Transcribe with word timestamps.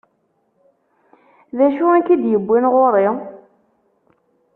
D 1.57 1.59
acu 1.65 1.85
i 1.93 2.01
k-id-iwwin 2.05 2.65
ɣur-i? 2.73 3.07